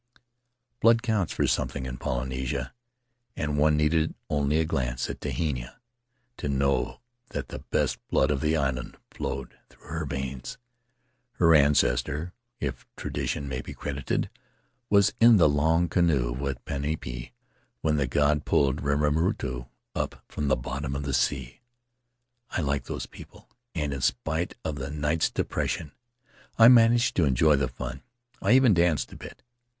Blood 0.79 1.03
counts 1.03 1.31
for 1.31 1.45
something 1.45 1.85
in 1.85 1.97
Poly 1.99 2.27
nesia, 2.29 2.73
and 3.35 3.55
one 3.55 3.77
needed 3.77 4.15
only 4.31 4.57
a 4.59 4.65
glance 4.65 5.07
at 5.11 5.19
Tehina 5.19 5.75
to 6.37 6.49
know 6.49 7.01
that 7.29 7.49
the 7.49 7.59
best 7.59 7.99
blood 8.07 8.31
of 8.31 8.41
the 8.41 8.57
island 8.57 8.97
flowed 9.11 9.55
in 9.69 9.77
her 9.81 10.05
veins; 10.07 10.57
her 11.33 11.53
ancestor— 11.53 12.33
if 12.59 12.87
tradition 12.97 13.47
may 13.47 13.61
be 13.61 13.75
credited— 13.75 14.31
was 14.89 15.13
in 15.19 15.37
the 15.37 15.47
long 15.47 15.87
canoe 15.87 16.31
with 16.31 16.65
Penipeni 16.65 17.33
when 17.81 17.97
the 17.97 18.07
god 18.07 18.43
pulled 18.43 18.81
Rimarutu 18.81 19.67
up 19.93 20.25
from 20.27 20.47
the 20.47 20.55
bottom 20.57 20.95
of 20.95 21.03
the 21.03 21.13
sea. 21.13 21.61
I 22.49 22.61
like 22.61 22.85
those 22.85 23.05
people, 23.05 23.51
and 23.75 23.93
in 23.93 24.01
spite 24.01 24.55
of 24.65 24.77
the 24.77 24.89
night's 24.89 25.29
depression 25.29 25.91
I 26.57 26.69
managed 26.69 27.15
to 27.17 27.25
enjoy 27.25 27.55
the 27.55 27.67
fun— 27.67 28.01
I 28.41 28.53
even 28.53 28.73
danced 28.73 29.11
a 29.13 29.15
bit! 29.15 29.43